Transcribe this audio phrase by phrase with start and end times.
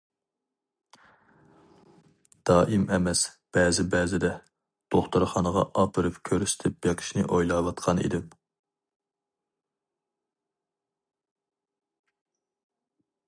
[2.49, 3.19] دائىم ئەمەس،
[3.57, 4.31] بەزى بەزىدە.
[4.95, 8.25] دوختۇرخانىغا ئاپىرىپ كۆرسىتىپ بېقىشنى ئويلاۋاتقان ئىدىم.